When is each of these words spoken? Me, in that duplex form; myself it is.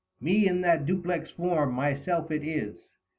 Me, 0.19 0.47
in 0.47 0.61
that 0.61 0.87
duplex 0.87 1.29
form; 1.29 1.73
myself 1.75 2.31
it 2.31 2.41
is. 2.43 2.85